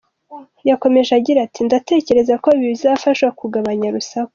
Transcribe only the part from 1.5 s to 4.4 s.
“Ndatekereza ko ibi bizafasha mu kugabanya urusaku.